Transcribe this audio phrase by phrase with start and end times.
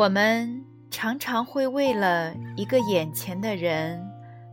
[0.00, 4.02] 我们常常会为了一个眼前的人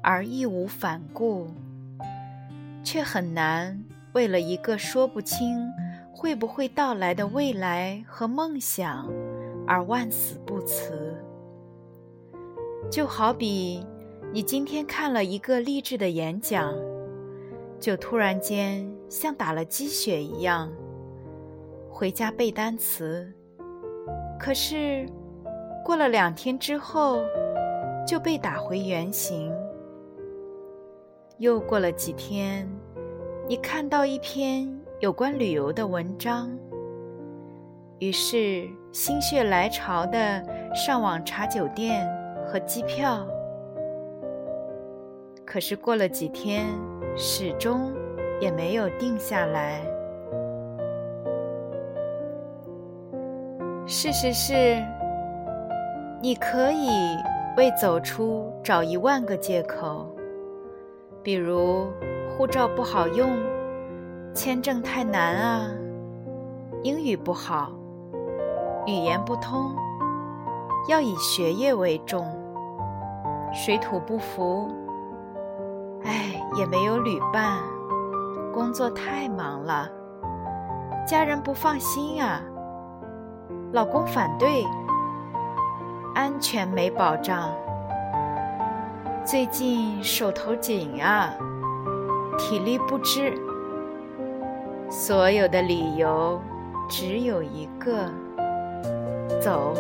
[0.04, 1.48] 而义无反顾，
[2.84, 5.66] 却很难为了一个说不清
[6.12, 9.10] 会不会到来的未来和梦想
[9.66, 11.16] 而万死不辞。
[12.92, 13.88] 就好比
[14.34, 16.76] 你今天看了一个励志的演讲，
[17.80, 20.70] 就突然间像打了鸡血一样，
[21.90, 23.34] 回家背单词，
[24.38, 25.08] 可是。
[25.88, 27.24] 过了两天之后，
[28.06, 29.50] 就被打回原形。
[31.38, 32.70] 又过了几天，
[33.48, 36.52] 你看到一篇有关旅游的文章，
[38.00, 40.44] 于是心血来潮的
[40.76, 42.06] 上网查酒店
[42.46, 43.26] 和机票。
[45.46, 46.66] 可是过了几天，
[47.16, 47.94] 始终
[48.42, 49.82] 也没有定下来。
[53.86, 54.84] 事实是。
[56.20, 57.16] 你可以
[57.58, 60.08] 为走出找一万个借口，
[61.22, 61.88] 比如
[62.30, 63.30] 护照不好用、
[64.34, 65.70] 签证太难啊、
[66.82, 67.72] 英语不好、
[68.88, 69.76] 语言不通、
[70.90, 72.26] 要以学业为重、
[73.54, 74.72] 水土不服、
[76.04, 77.60] 哎也没有旅伴、
[78.52, 79.88] 工作太忙了、
[81.06, 82.42] 家人不放心啊、
[83.72, 84.66] 老公反对。
[86.18, 87.54] 安全没保障，
[89.24, 91.32] 最近手头紧啊，
[92.40, 93.40] 体力不支，
[94.90, 96.42] 所有的理由
[96.90, 98.10] 只有一个，
[99.40, 99.76] 走。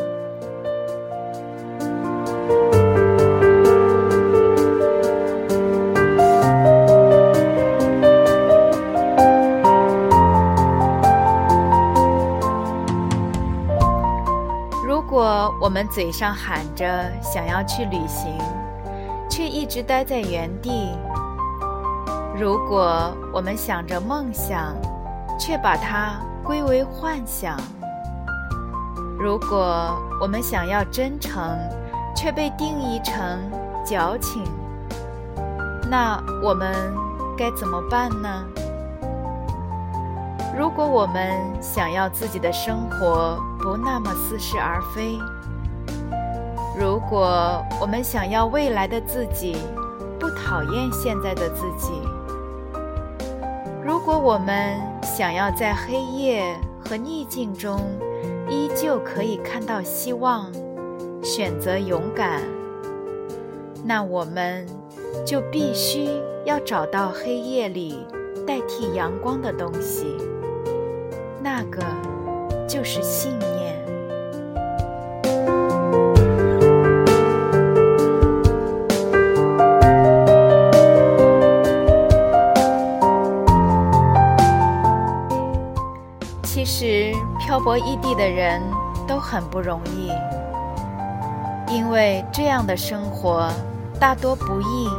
[15.68, 18.38] 我们嘴上喊着想要去旅行，
[19.30, 20.96] 却一直待在原地；
[22.40, 24.74] 如果我们想着梦想，
[25.38, 27.58] 却把它归为幻想；
[29.20, 31.60] 如果我们想要真诚，
[32.16, 33.38] 却被定义成
[33.84, 34.46] 矫情，
[35.92, 36.74] 那我们
[37.38, 38.46] 该怎么办呢？
[40.58, 45.20] 如果我们想要自己的生活不那么似是而非，
[47.10, 49.56] 果我们想要未来的自己
[50.20, 51.92] 不讨厌现在的自己，
[53.84, 56.44] 如果我们想要在黑夜
[56.84, 57.80] 和逆境中
[58.50, 60.52] 依旧可以看到希望，
[61.24, 62.42] 选择勇敢，
[63.86, 64.66] 那我们
[65.26, 66.10] 就必须
[66.46, 68.06] 要找到黑夜里
[68.46, 70.18] 代替阳光的东西，
[71.42, 71.82] 那个
[72.68, 73.57] 就是信念。
[86.68, 88.62] 其实漂泊异地的人
[89.08, 90.12] 都很不容易，
[91.74, 93.50] 因为这样的生活
[94.02, 94.90] 大多不易，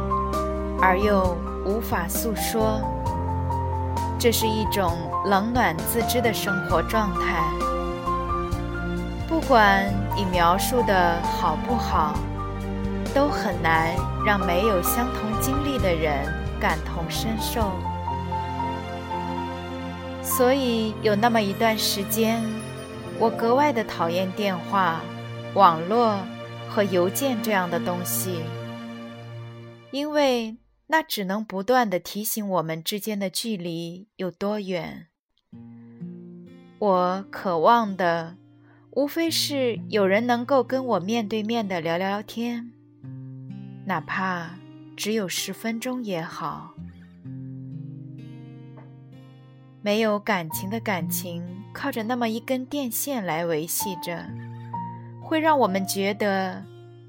[0.81, 1.37] 而又
[1.67, 2.81] 无法诉说。
[4.17, 7.43] 这是一种冷暖自知的生活状态。
[9.27, 12.15] 不管你描述的好不好，
[13.13, 13.93] 都很难
[14.25, 16.25] 让没有相同经历的人
[16.59, 17.69] 感同身受。
[20.37, 22.41] 所以有那么一段时间，
[23.19, 25.01] 我格外的讨厌电话、
[25.53, 26.17] 网络
[26.69, 28.39] 和邮件这样的东西，
[29.91, 30.55] 因为
[30.87, 35.07] 那只能不断的提醒我们之间的距离有多远。
[36.77, 38.37] 我渴望的，
[38.91, 42.71] 无非是有人能够跟我面对面的聊聊天，
[43.85, 44.51] 哪怕
[44.95, 46.75] 只有十分钟也好。
[49.81, 51.43] 没有感情的感情，
[51.73, 54.25] 靠着那么一根电线来维系着，
[55.21, 56.63] 会让我们觉得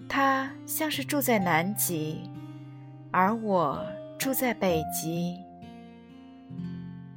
[0.09, 2.31] 他像是住在南极，
[3.11, 3.85] 而我
[4.19, 5.37] 住在北极。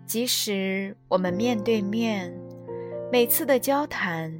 [0.05, 2.33] 即使我们面对面，
[3.11, 4.33] 每次的交谈，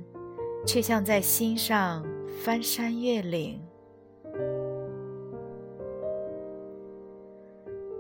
[0.66, 2.04] 却像在心上
[2.44, 3.63] 翻山越岭。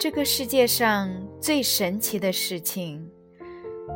[0.03, 1.09] 这个世界上
[1.39, 3.09] 最神奇的事情，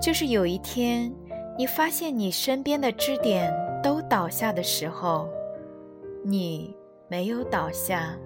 [0.01, 1.13] 就是有一天，
[1.57, 5.27] 你发现你身边的支点都倒下的时候，
[6.23, 6.73] 你
[7.09, 8.17] 没有倒下。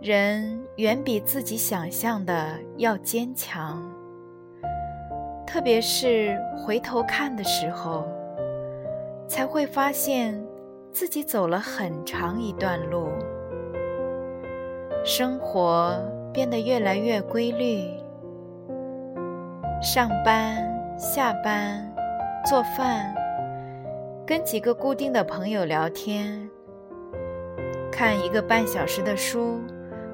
[0.00, 3.80] 人远比自己想象的要坚强，
[5.46, 8.04] 特别是回头看的时候，
[9.28, 10.44] 才会发现
[10.90, 13.10] 自己走了很长一段路。
[15.08, 15.98] 生活
[16.34, 17.90] 变得越来越规律，
[19.80, 20.58] 上班、
[20.98, 21.90] 下班、
[22.44, 23.14] 做饭，
[24.26, 26.38] 跟几个固定的朋友聊天，
[27.90, 29.58] 看一个半小时的书，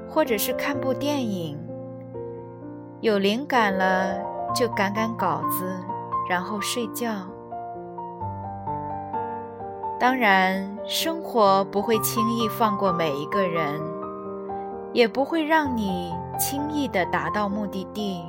[0.08, 1.58] 或者是看部电影。
[3.00, 4.16] 有灵感了
[4.54, 5.74] 就赶赶稿子，
[6.30, 7.10] 然后睡觉。
[9.98, 13.93] 当然，生活不会轻易放过每一个人。
[14.94, 18.22] 也不会让你轻易的达到目的地，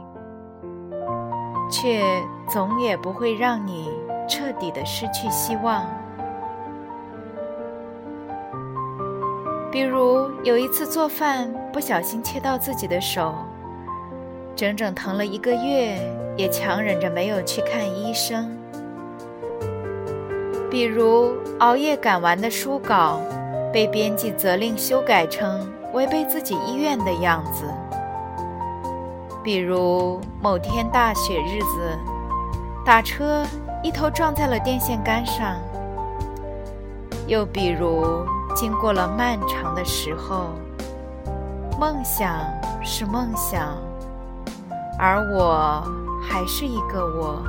[1.69, 2.03] 却
[2.49, 3.91] 总也不会让你
[4.27, 5.85] 彻底的失去希望。
[9.71, 13.35] 比如有一次做饭不小心切到自己的手，
[14.55, 15.99] 整整疼了一个月，
[16.35, 18.57] 也强忍着没有去看医生。
[20.71, 23.21] 比如熬夜赶完的书稿，
[23.71, 25.71] 被编辑责令修改成。
[25.95, 27.63] 违背自己意愿的样子，
[29.41, 31.97] 比如某天大雪日子，
[32.85, 33.45] 打车
[33.81, 35.55] 一头撞在了电线杆上；
[37.27, 40.49] 又比如经过了漫长的时候，
[41.79, 42.29] 梦想
[42.83, 43.77] 是梦想，
[44.99, 45.81] 而我
[46.21, 47.41] 还是一个我。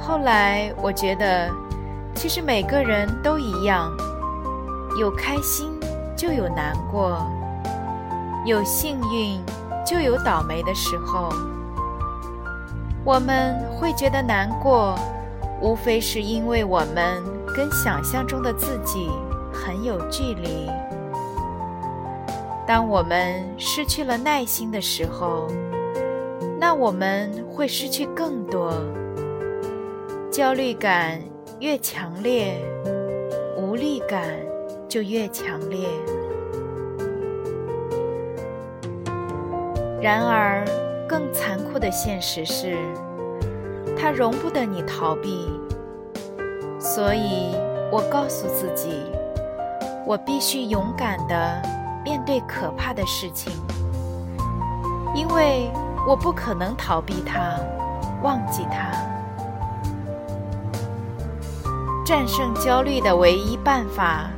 [0.00, 1.50] 后来我觉得，
[2.14, 3.94] 其实每个人都一样，
[4.98, 5.71] 有开心。
[6.16, 7.26] 就有难过，
[8.44, 9.40] 有幸运，
[9.84, 11.28] 就有倒霉的时候。
[13.04, 14.96] 我们会觉得难过，
[15.60, 17.22] 无非是因为我们
[17.56, 19.10] 跟想象中的自己
[19.52, 20.70] 很有距离。
[22.64, 25.48] 当我们失去了耐心的时候，
[26.60, 28.72] 那我们会失去更多。
[30.30, 31.20] 焦虑感
[31.58, 32.56] 越强烈，
[33.58, 34.22] 无力感。
[34.92, 35.88] 就越强烈。
[40.02, 40.62] 然而，
[41.08, 42.76] 更残酷的现实是，
[43.98, 45.48] 它容不得你逃避。
[46.78, 47.54] 所以
[47.90, 48.90] 我告诉自己，
[50.04, 51.62] 我必须勇敢的
[52.04, 53.50] 面对可怕的事情，
[55.14, 55.70] 因为
[56.06, 57.58] 我不可能逃避它，
[58.22, 58.92] 忘记它。
[62.04, 64.28] 战胜焦虑的唯一办法。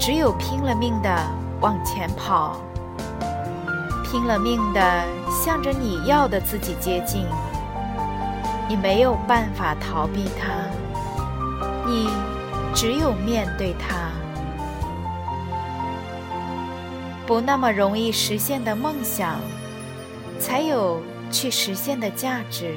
[0.00, 1.14] 只有拼了命的
[1.60, 2.56] 往前跑，
[4.02, 7.26] 拼了命的向着你要的自己接近。
[8.66, 10.48] 你没有办法逃避它，
[11.86, 12.08] 你
[12.74, 14.10] 只有面对它。
[17.26, 19.38] 不那么容易实现的梦想，
[20.40, 22.74] 才有去实现的价值。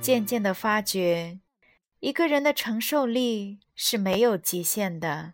[0.00, 1.38] 渐渐的发觉。
[2.06, 5.32] 一个人的承受力是没有极限的。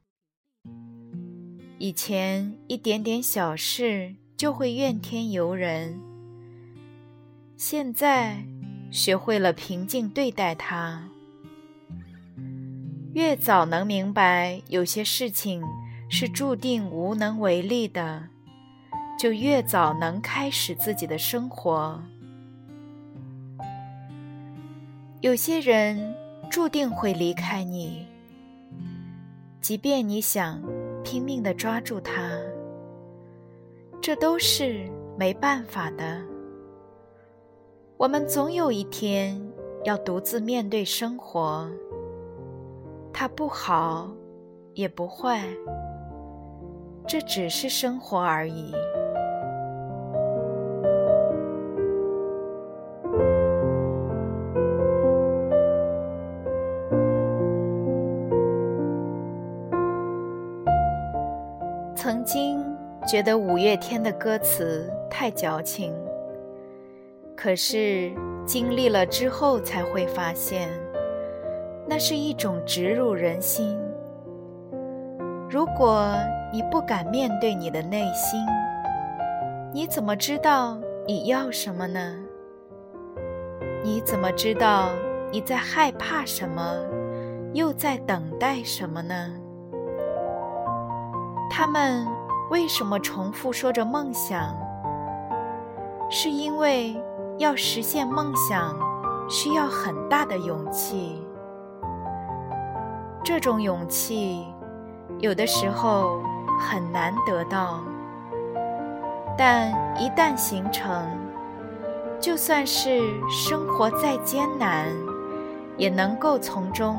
[1.76, 6.00] 以前一点点小事就会怨天尤人，
[7.58, 8.42] 现在
[8.90, 11.10] 学会了平静对待它。
[13.12, 15.62] 越早能明白有些事情
[16.08, 18.30] 是注定无能为力的，
[19.18, 22.02] 就越早能开始自己的生活。
[25.20, 26.21] 有些人。
[26.52, 28.06] 注定会离开你，
[29.62, 30.62] 即便你想
[31.02, 32.30] 拼命的抓住他，
[34.02, 36.20] 这都是没办法的。
[37.96, 39.40] 我们总有一天
[39.84, 41.66] 要独自面对生活，
[43.14, 44.12] 它不好，
[44.74, 45.42] 也不坏，
[47.06, 48.74] 这只是生活而已。
[63.12, 65.94] 觉得五月天的歌词太矫情，
[67.36, 68.10] 可是
[68.46, 70.70] 经历了之后才会发现，
[71.86, 73.78] 那是一种植入人心。
[75.50, 76.16] 如果
[76.50, 78.40] 你不敢面对你的内心，
[79.74, 82.16] 你怎么知道你要什么呢？
[83.84, 84.88] 你怎么知道
[85.30, 86.62] 你在害怕什么，
[87.52, 89.34] 又在等待什么呢？
[91.50, 92.06] 他们
[92.52, 94.54] 为什么重复说着梦想？
[96.10, 96.94] 是因为
[97.38, 98.78] 要实现梦想
[99.26, 101.22] 需要很大的勇气。
[103.24, 104.46] 这种勇气
[105.18, 106.20] 有的时候
[106.60, 107.80] 很难得到，
[109.34, 111.08] 但一旦形成，
[112.20, 114.88] 就算是生活再艰难，
[115.78, 116.98] 也能够从中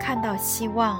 [0.00, 0.98] 看到希望。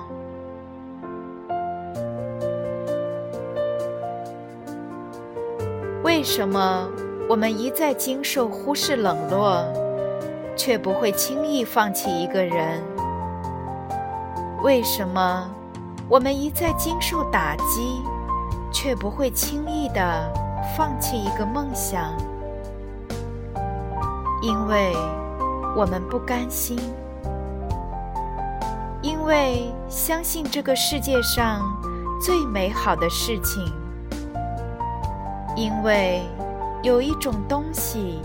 [6.17, 6.89] 为什么
[7.29, 9.65] 我们一再经受忽视冷落，
[10.57, 12.81] 却不会轻易放弃一个人？
[14.63, 15.51] 为什么
[16.09, 18.01] 我们一再经受打击，
[18.73, 20.33] 却不会轻易的
[20.79, 22.15] 放弃一个梦想？
[24.41, 24.95] 因为
[25.77, 26.79] 我们不甘心，
[29.03, 31.61] 因为相信这个世界上
[32.23, 33.65] 最美好的事情，
[35.57, 36.23] 因为
[36.83, 38.21] 有一种东西，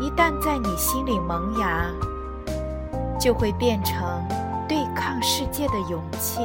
[0.00, 1.86] 一旦在你心里萌芽，
[3.18, 4.22] 就会变成。
[4.68, 6.42] 对抗世界的勇气。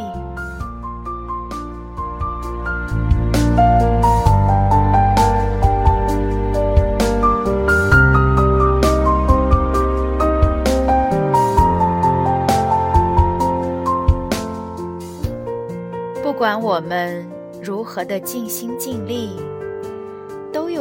[16.24, 17.30] 不管我们
[17.62, 19.38] 如何的尽心尽力，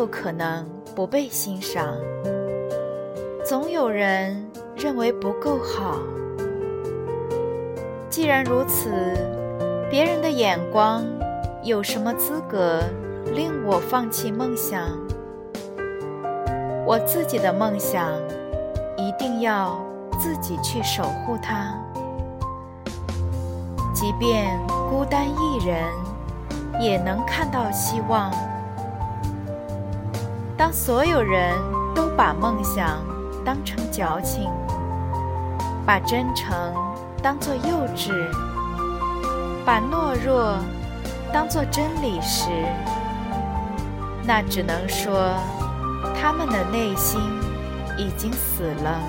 [0.02, 0.66] 有可能
[0.96, 1.96] 不被欣赏。
[3.44, 5.96] 总有人认为不够好。
[8.10, 8.90] 既然如此，
[9.88, 11.04] 别人的眼光
[11.62, 12.80] 有什么资格
[13.32, 14.88] 令我放弃梦想？
[16.84, 18.10] 我自己的梦想
[18.96, 19.80] 一定要
[20.18, 21.78] 自己去守护它，
[23.94, 24.58] 即便
[24.90, 25.84] 孤单一人，
[26.80, 28.32] 也能看到希望。
[30.62, 31.58] 当所有人
[31.92, 33.04] 都把梦想
[33.44, 34.48] 当成矫情，
[35.84, 36.54] 把真诚。
[37.20, 38.12] 当作幼稚，
[39.64, 40.56] 把懦弱
[41.32, 42.48] 当作真理时，
[44.22, 45.34] 那只能说
[46.14, 47.20] 他们的内心
[47.98, 49.00] 已经死了。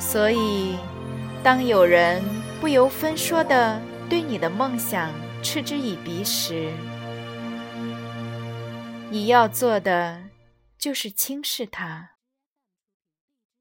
[0.00, 0.78] 所以，
[1.42, 2.22] 当有人
[2.58, 5.10] 不由分说的对你的梦想
[5.42, 6.70] 嗤之以鼻时，
[9.14, 10.24] 你要做的
[10.76, 12.16] 就是轻视他，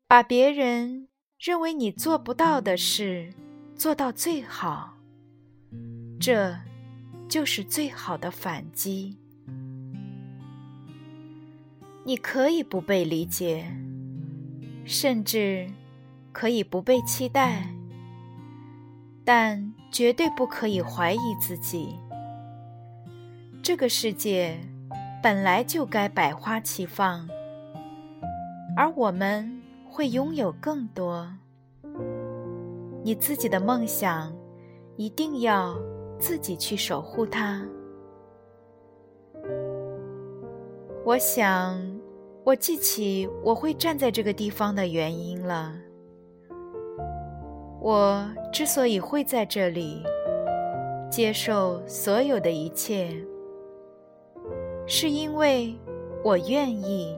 [0.08, 1.10] 把别人。
[1.38, 3.32] 认为你做不到的事，
[3.76, 4.98] 做到最好，
[6.20, 6.58] 这
[7.30, 9.20] 就是最好的反击。
[12.04, 13.72] 你可以不被理解，
[14.86, 15.70] 甚至
[16.32, 17.68] 可以不被期待，
[19.24, 22.00] 但绝对不可以怀疑自己。
[23.62, 24.58] 这个世界
[25.24, 27.28] 本来就该百花齐放，
[28.78, 29.60] 而我们。
[29.96, 31.32] 会拥有更多。
[33.04, 34.34] 你自己的梦想，
[34.98, 35.76] 一定要
[36.18, 37.64] 自己去守护它。
[41.06, 41.80] 我想，
[42.44, 45.72] 我记起我会站在这个地方的原因了。
[47.80, 50.02] 我之所以会在这里，
[51.08, 53.16] 接受所有的一切，
[54.86, 55.76] 是因为
[56.24, 57.18] 我愿意，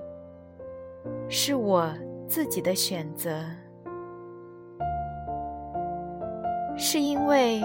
[1.29, 1.93] 是我。
[2.27, 3.39] 自己的选择，
[6.75, 7.61] 是因为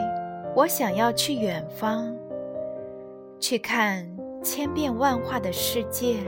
[0.54, 2.14] 我想要去远方，
[3.40, 4.07] 去看
[4.42, 6.19] 千变万化的世界；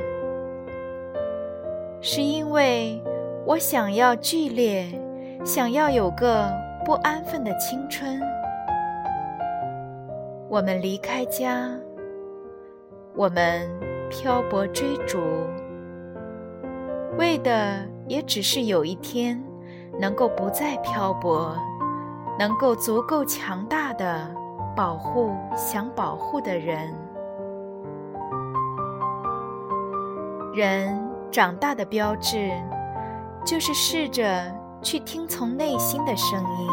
[2.01, 2.99] 是因为
[3.47, 4.87] 我想要剧烈，
[5.45, 6.51] 想要有个
[6.87, 8.19] 不安分的青春。
[10.49, 11.71] 我们离开家，
[13.15, 13.69] 我们
[14.11, 15.19] 漂泊追逐，
[17.19, 17.91] 为的。
[18.09, 19.43] 也只是有一天，
[19.99, 21.57] 能够不再漂泊，
[22.37, 24.29] 能够足够强大的
[24.77, 26.93] 保护想保护的人。
[30.53, 31.01] 人
[31.31, 32.51] 长大的标志，
[33.47, 34.53] 就是试着
[34.83, 36.69] 去听从内心的声音，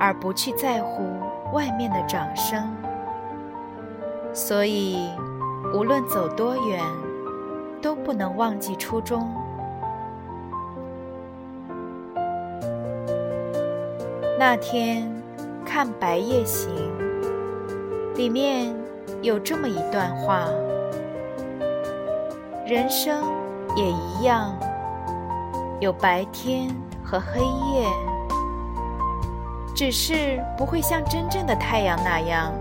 [0.00, 1.04] 而不去在乎
[1.52, 2.74] 外面的掌声。
[4.32, 4.96] 所以，
[5.74, 6.80] 无论走多远，
[7.82, 9.28] 都不能忘记初衷。
[14.38, 15.10] 那天，
[15.66, 16.70] 看白夜行》，
[18.16, 18.74] 里面
[19.20, 20.48] 有这么一段话：
[22.66, 23.22] 人生
[23.76, 24.56] 也一样，
[25.80, 27.86] 有白天和黑夜，
[29.74, 32.52] 只是不会像真正的太阳那样，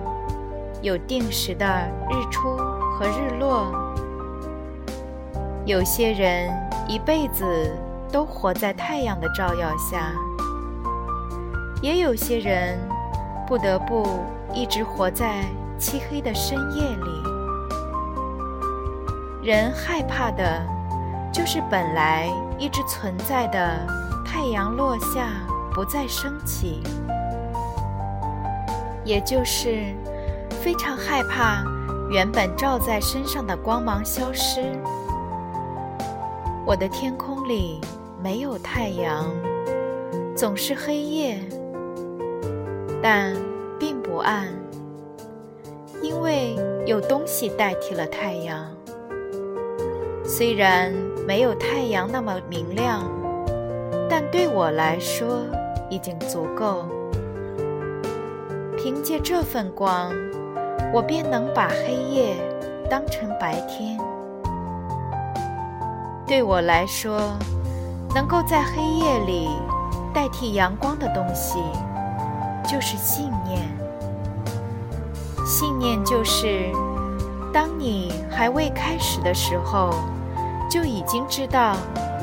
[0.81, 1.65] 有定时的
[2.09, 2.55] 日出
[2.97, 3.71] 和日落。
[5.65, 6.49] 有些人
[6.87, 7.45] 一辈子
[8.11, 10.13] 都活在太阳的照耀下。
[11.81, 12.77] 也有些人
[13.47, 14.19] 不得不
[14.53, 15.45] 一直活在
[15.77, 17.23] 漆黑的深夜里。
[19.41, 20.61] 人害怕的，
[21.31, 23.87] 就是本来一直存在的
[24.25, 25.29] 太阳落下
[25.73, 26.83] 不再升起，
[29.05, 29.95] 也就是
[30.69, 31.63] 非常害怕
[32.11, 34.61] 原本照在身上的光芒消失。
[36.63, 37.81] 我的天空里
[38.21, 39.25] 没有太阳，
[40.35, 41.39] 总是黑夜。
[43.01, 43.33] 但
[43.79, 44.47] 并不暗，
[46.03, 48.63] 因为有东西代替了太阳。
[50.23, 50.93] 虽然
[51.25, 53.01] 没有太阳那么明亮，
[54.07, 55.41] 但对我来说
[55.89, 56.85] 已经足够。
[58.77, 60.13] 凭借这份光，
[60.93, 62.35] 我便能把黑夜
[62.89, 63.97] 当成白天。
[66.25, 67.19] 对我来说，
[68.13, 69.49] 能够在黑夜里
[70.13, 71.59] 代替阳光的东西。
[72.67, 73.67] 就是信念。
[75.43, 76.71] 信念就是，
[77.51, 79.89] 当你还未开始的时候，
[80.69, 81.75] 就已经知道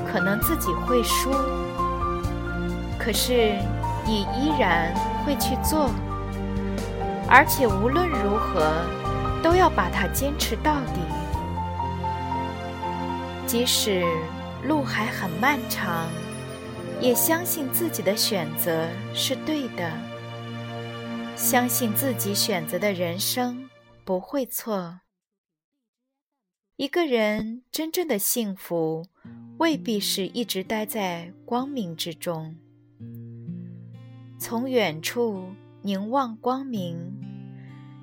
[0.09, 1.33] 可能自己会输，
[2.97, 3.57] 可是
[4.05, 4.95] 你依然
[5.27, 5.91] 会去做，
[7.29, 8.85] 而且无论如何
[9.43, 11.01] 都要把它坚持到底，
[13.47, 14.05] 即使
[14.65, 16.09] 路还很漫长，
[17.01, 19.93] 也相信自己的选择是对的。
[21.37, 23.69] 相信自己选择的人生
[24.05, 25.01] 不会错。
[26.77, 29.05] 一个人真正的幸福，
[29.59, 32.57] 未必是一直待在光明之中。
[34.39, 35.51] 从远处
[35.87, 37.17] 凝望光明，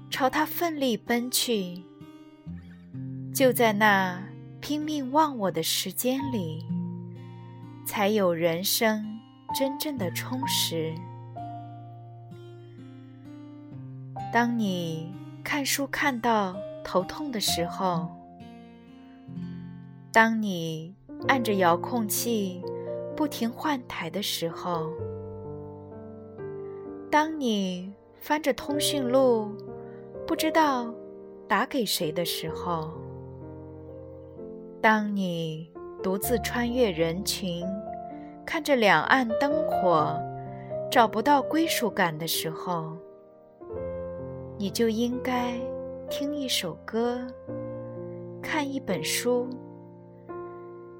[0.09, 1.83] 朝他奋力奔去。
[3.35, 4.23] 就在那
[4.61, 6.65] 拼命忘我的时间里，
[7.85, 9.19] 才有人生
[9.53, 10.95] 真正的充实。
[14.31, 18.09] 当你看书看到头痛的时候，
[20.09, 20.95] 当你
[21.27, 22.63] 按着遥控器
[23.13, 24.89] 不停换台的时候，
[27.13, 29.55] 当你翻着通讯录
[30.25, 30.91] 不知道
[31.47, 32.91] 打给谁的时候，
[34.81, 35.71] 当你
[36.01, 37.63] 独自穿越人群，
[38.43, 40.19] 看着两岸灯火
[40.89, 42.97] 找不到归属感的时候。
[44.57, 45.53] 你就应该
[46.09, 47.19] 听一首歌，
[48.41, 49.47] 看一本书，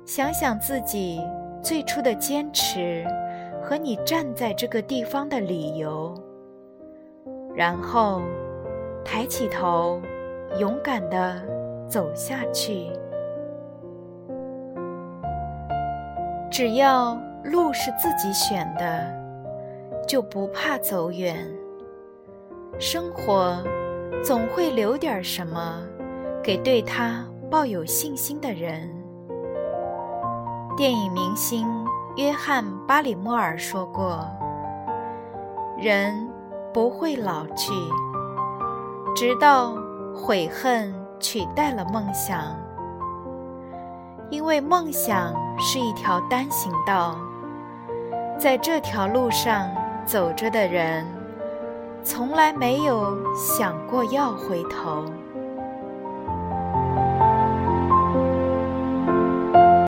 [0.06, 1.20] 想想自己
[1.64, 3.04] 最初的坚持
[3.64, 6.14] 和你站在这个地方的理由，
[7.56, 8.22] 然后
[9.06, 10.02] 抬起头，
[10.60, 11.42] 勇敢的
[11.88, 12.92] 走下去。
[16.52, 19.10] 只要路是自己选的，
[20.06, 21.36] 就不怕走远。
[22.78, 23.64] 生活
[24.22, 25.82] 总会留点什么
[26.44, 28.90] 给对他抱有信心的人。
[30.76, 31.66] 电影明星
[32.16, 34.24] 约翰·巴里莫尔说过
[35.78, 36.30] ：“人
[36.72, 37.74] 不会老去，
[39.16, 39.74] 直到
[40.14, 42.56] 悔恨取代了梦想，
[44.30, 47.16] 因为梦想是一条单行道，
[48.38, 49.72] 在这条路上
[50.06, 51.06] 走着的人。”
[52.06, 55.06] 从来没有想过要回头。